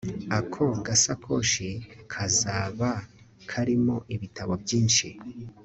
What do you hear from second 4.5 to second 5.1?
byinshi